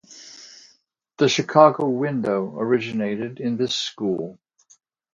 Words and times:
The 1.19 1.29
"Chicago 1.29 1.87
window" 1.87 2.57
originated 2.57 3.39
in 3.39 3.57
this 3.57 3.75
school. 3.75 4.39